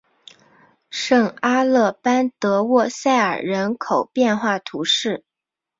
[0.89, 5.23] 圣阿勒班德沃塞尔人口变化图示